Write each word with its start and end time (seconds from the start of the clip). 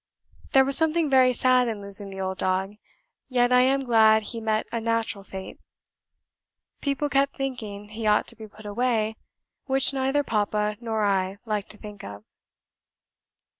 There 0.53 0.65
was 0.65 0.75
something 0.75 1.11
very 1.11 1.31
sad 1.31 1.67
in 1.67 1.79
losing 1.79 2.09
the 2.09 2.19
old 2.19 2.39
dog; 2.39 2.73
yet 3.29 3.51
I 3.51 3.61
am 3.61 3.83
glad 3.83 4.23
he 4.23 4.41
met 4.41 4.65
a 4.71 4.81
natural 4.81 5.23
fate. 5.23 5.59
People 6.81 7.07
kept 7.07 7.37
hinting 7.37 7.89
he 7.89 8.07
ought 8.07 8.25
to 8.29 8.35
be 8.35 8.47
put 8.47 8.65
away, 8.65 9.15
which 9.65 9.93
neither 9.93 10.23
papa 10.23 10.75
nor 10.81 11.03
I 11.05 11.37
liked 11.45 11.69
to 11.73 11.77
think 11.77 12.03
of." 12.03 12.23